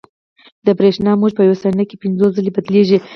د 0.65 0.67
برېښنا 0.79 1.11
موج 1.19 1.31
په 1.35 1.43
یوه 1.47 1.57
ثانیه 1.61 1.85
کې 1.89 2.01
پنځوس 2.03 2.31
ځلې 2.37 2.51
بدلېږي. 2.55 2.97